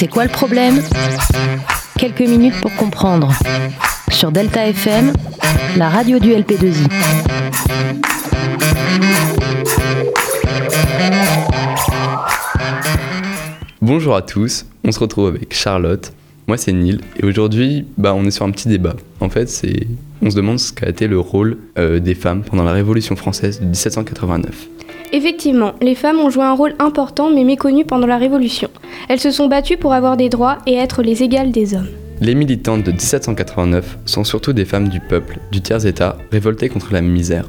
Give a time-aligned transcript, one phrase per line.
[0.00, 0.80] C'est quoi le problème
[1.98, 3.34] Quelques minutes pour comprendre.
[4.10, 5.12] Sur Delta FM,
[5.76, 6.88] la radio du LP2I.
[13.82, 16.14] Bonjour à tous, on se retrouve avec Charlotte.
[16.46, 18.96] Moi c'est Neil et aujourd'hui bah, on est sur un petit débat.
[19.20, 19.86] En fait c'est
[20.22, 23.60] on se demande ce qu'a été le rôle euh, des femmes pendant la Révolution française
[23.60, 24.66] de 1789.
[25.12, 28.70] Effectivement, les femmes ont joué un rôle important mais méconnu pendant la Révolution.
[29.08, 31.88] Elles se sont battues pour avoir des droits et être les égales des hommes.
[32.20, 37.00] Les militantes de 1789 sont surtout des femmes du peuple, du tiers-état, révoltées contre la
[37.00, 37.48] misère.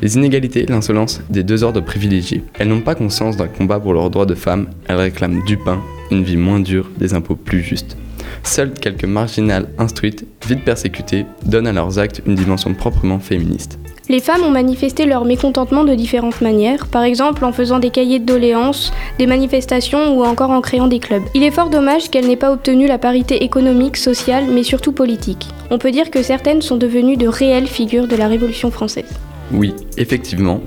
[0.00, 2.44] Les inégalités, l'insolence des deux ordres privilégiés.
[2.58, 5.80] Elles n'ont pas conscience d'un combat pour leurs droits de femmes, elles réclament du pain,
[6.10, 7.96] une vie moins dure, des impôts plus justes.
[8.44, 13.78] Seules quelques marginales instruites, vite persécutées, donnent à leurs actes une dimension proprement féministe.
[14.08, 18.18] Les femmes ont manifesté leur mécontentement de différentes manières, par exemple en faisant des cahiers
[18.18, 21.22] de doléances, des manifestations ou encore en créant des clubs.
[21.34, 25.48] Il est fort dommage qu'elles n'aient pas obtenu la parité économique, sociale, mais surtout politique.
[25.70, 29.08] On peut dire que certaines sont devenues de réelles figures de la Révolution française.
[29.52, 30.60] Oui, effectivement.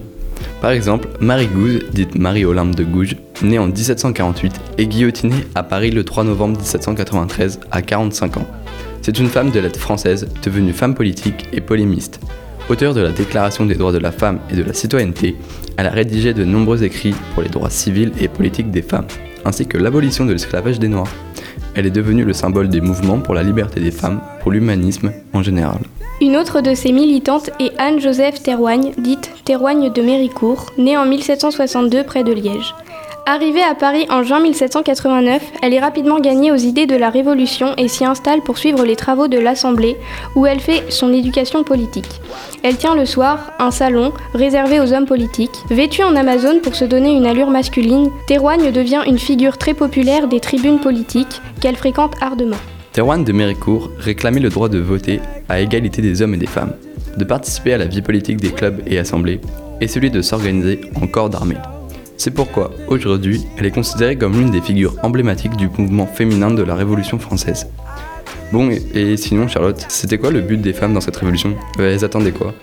[0.65, 5.61] Par exemple, Marie Gouze, dite Marie Olympe de Gouges, née en 1748, est guillotinée à
[5.61, 8.47] Paris le 3 novembre 1793 à 45 ans.
[9.03, 12.19] C'est une femme de lettres française, devenue femme politique et polémiste.
[12.67, 15.35] Auteure de la Déclaration des droits de la femme et de la citoyenneté,
[15.77, 19.05] elle a rédigé de nombreux écrits pour les droits civils et politiques des femmes,
[19.45, 21.13] ainsi que l'abolition de l'esclavage des Noirs.
[21.75, 25.43] Elle est devenue le symbole des mouvements pour la liberté des femmes, pour l'humanisme en
[25.43, 25.81] général.
[26.21, 32.03] Une autre de ses militantes est Anne-Joseph Terroigne, dite Terroigne de Méricourt, née en 1762
[32.03, 32.73] près de Liège.
[33.25, 37.73] Arrivée à Paris en juin 1789, elle est rapidement gagnée aux idées de la Révolution
[37.77, 39.97] et s'y installe pour suivre les travaux de l'Assemblée,
[40.37, 42.21] où elle fait son éducation politique.
[42.63, 45.57] Elle tient le soir un salon réservé aux hommes politiques.
[45.69, 50.29] Vêtue en Amazone pour se donner une allure masculine, Terroigne devient une figure très populaire
[50.29, 52.55] des tribunes politiques qu'elle fréquente ardemment.
[52.95, 56.71] Terroigne de Méricourt réclamait le droit de voter à égalité des hommes et des femmes,
[57.17, 59.41] de participer à la vie politique des clubs et assemblées,
[59.81, 61.57] et celui de s'organiser en corps d'armée.
[62.15, 66.63] C'est pourquoi, aujourd'hui, elle est considérée comme l'une des figures emblématiques du mouvement féminin de
[66.63, 67.67] la Révolution française.
[68.53, 71.53] Bon, et, sinon, Charlotte, c'était quoi le but des femmes dans cette révolution?
[71.81, 72.53] Euh, Elles attendaient quoi?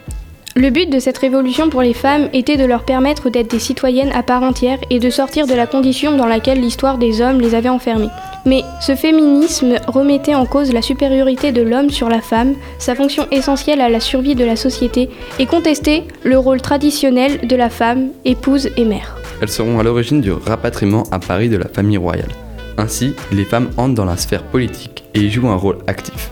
[0.54, 4.12] Le but de cette révolution pour les femmes était de leur permettre d'être des citoyennes
[4.12, 7.54] à part entière et de sortir de la condition dans laquelle l'histoire des hommes les
[7.54, 8.10] avait enfermées.
[8.44, 13.26] Mais ce féminisme remettait en cause la supériorité de l'homme sur la femme, sa fonction
[13.30, 15.08] essentielle à la survie de la société,
[15.38, 19.16] et contestait le rôle traditionnel de la femme, épouse et mère.
[19.40, 22.30] Elles seront à l'origine du rapatriement à Paris de la famille royale.
[22.76, 26.30] Ainsi, les femmes entrent dans la sphère politique et y jouent un rôle actif.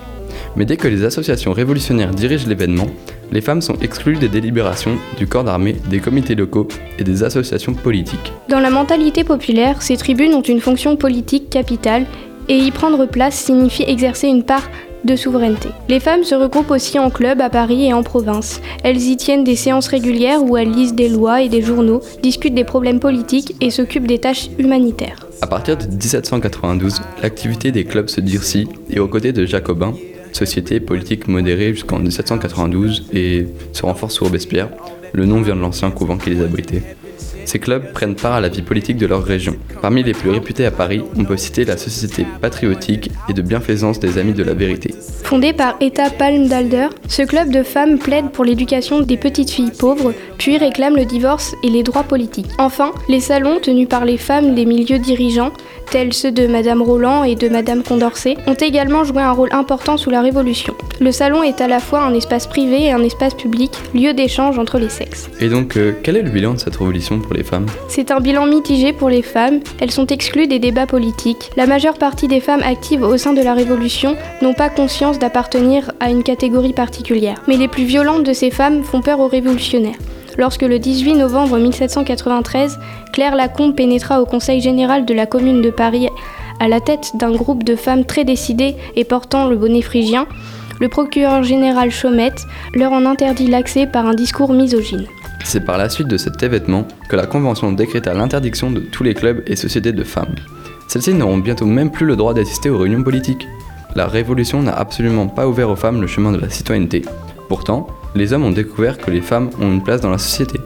[0.57, 2.89] Mais dès que les associations révolutionnaires dirigent l'événement,
[3.33, 6.69] les femmes sont exclues des délibérations, du corps d'armée, des comités locaux
[6.99, 8.33] et des associations politiques.
[8.49, 12.07] Dans la mentalité populaire, ces tribunes ont une fonction politique capitale
[12.49, 14.69] et y prendre place signifie exercer une part
[15.05, 15.71] de souveraineté.
[15.89, 18.61] Les femmes se regroupent aussi en club à Paris et en province.
[18.83, 22.55] Elles y tiennent des séances régulières où elles lisent des lois et des journaux, discutent
[22.55, 25.27] des problèmes politiques et s'occupent des tâches humanitaires.
[25.41, 29.95] À partir de 1792, l'activité des clubs se durcit et aux côtés de Jacobins,
[30.33, 34.69] société politique modérée jusqu'en 1792 et se renforce sous Robespierre,
[35.13, 36.83] le nom vient de l'ancien couvent qui les abritait.
[37.45, 39.57] Ces clubs prennent part à la vie politique de leur région.
[39.83, 43.99] Parmi les plus réputés à Paris, on peut citer la Société patriotique et de bienfaisance
[43.99, 44.95] des Amis de la Vérité.
[45.25, 49.73] Fondé par Etta Palm d'Alder, ce club de femmes plaide pour l'éducation des petites filles
[49.77, 52.51] pauvres, puis réclame le divorce et les droits politiques.
[52.59, 55.53] Enfin, les salons tenus par les femmes des milieux dirigeants
[55.91, 59.97] tels ceux de Madame Roland et de Madame Condorcet, ont également joué un rôle important
[59.97, 60.75] sous la Révolution.
[61.01, 64.59] Le salon est à la fois un espace privé et un espace public, lieu d'échange
[64.59, 65.29] entre les sexes.
[65.41, 67.67] Et donc, euh, quel est le bilan de cette révolution pour les femmes?
[67.89, 69.61] C'est un bilan mitigé pour les femmes.
[69.81, 71.51] Elles sont exclues des débats politiques.
[71.57, 75.93] La majeure partie des femmes actives au sein de la Révolution n'ont pas conscience d'appartenir
[76.01, 77.43] à une catégorie particulière.
[77.49, 79.99] Mais les plus violentes de ces femmes font peur aux révolutionnaires
[80.39, 82.79] lorsque le 18 novembre 1793,
[83.13, 86.09] Claire Lacombe pénétra au Conseil général de la Commune de Paris
[86.61, 90.27] à la tête d'un groupe de femmes très décidées et portant le bonnet phrygien,
[90.81, 95.07] le procureur général Chaumette leur en interdit l'accès par un discours misogyne.
[95.45, 99.15] C'est par la suite de cet événement que la Convention décréta l'interdiction de tous les
[99.15, 100.35] clubs et sociétés de femmes.
[100.87, 103.49] Celles-ci n'auront bientôt même plus le droit d'assister aux réunions politiques.
[103.97, 107.03] La Révolution n'a absolument pas ouvert aux femmes le chemin de la citoyenneté.
[107.49, 110.61] Pourtant, les hommes ont découvert que les femmes ont une place dans la société.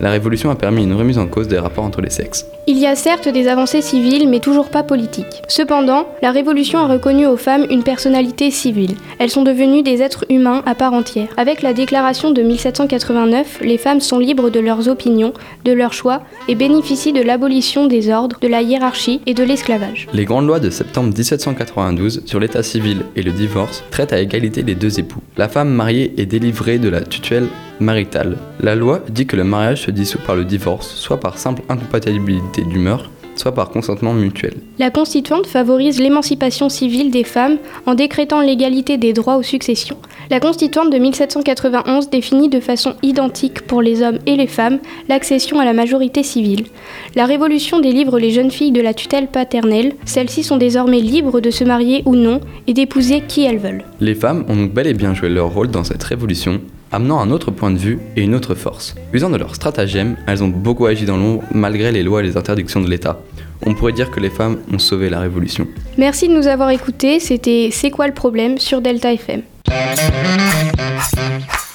[0.00, 2.46] La Révolution a permis une remise en cause des rapports entre les sexes.
[2.68, 5.42] Il y a certes des avancées civiles, mais toujours pas politiques.
[5.48, 8.94] Cependant, la Révolution a reconnu aux femmes une personnalité civile.
[9.18, 11.26] Elles sont devenues des êtres humains à part entière.
[11.36, 15.32] Avec la déclaration de 1789, les femmes sont libres de leurs opinions,
[15.64, 20.06] de leurs choix, et bénéficient de l'abolition des ordres, de la hiérarchie et de l'esclavage.
[20.12, 24.62] Les grandes lois de septembre 1792 sur l'état civil et le divorce traitent à égalité
[24.62, 25.20] les deux époux.
[25.36, 27.48] La femme mariée est délivrée de la tutelle
[27.80, 28.36] maritale.
[28.60, 32.51] La loi dit que le mariage se dissout par le divorce, soit par simple incompatibilité
[32.60, 34.54] d'humeur, soit par consentement mutuel.
[34.78, 37.56] La Constituante favorise l'émancipation civile des femmes
[37.86, 39.96] en décrétant l'égalité des droits aux successions.
[40.30, 44.78] La Constituante de 1791 définit de façon identique pour les hommes et les femmes
[45.08, 46.66] l'accession à la majorité civile.
[47.14, 49.94] La Révolution délivre les jeunes filles de la tutelle paternelle.
[50.04, 53.84] Celles-ci sont désormais libres de se marier ou non et d'épouser qui elles veulent.
[54.00, 56.60] Les femmes ont donc bel et bien joué leur rôle dans cette révolution,
[56.92, 58.94] amenant un autre point de vue et une autre force.
[59.12, 62.36] Usant de leur stratagème, elles ont beaucoup agi dans l'ombre malgré les lois et les
[62.36, 63.20] interdictions de l'État.
[63.64, 65.66] On pourrait dire que les femmes ont sauvé la révolution.
[65.96, 69.42] Merci de nous avoir écoutés, c'était C'est quoi le problème sur Delta FM.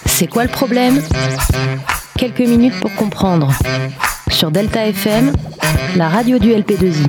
[0.05, 1.01] C'est quoi le problème?
[2.17, 3.51] Quelques minutes pour comprendre.
[4.29, 5.31] Sur Delta FM,
[5.95, 7.07] la radio du LP2I.